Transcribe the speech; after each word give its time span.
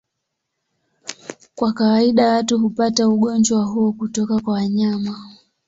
Kwa 1.55 1.73
kawaida 1.73 2.27
watu 2.33 2.59
hupata 2.59 3.07
ugonjwa 3.09 3.65
huo 3.65 3.91
kutoka 3.91 4.39
kwa 4.39 4.53
wanyama. 4.53 5.17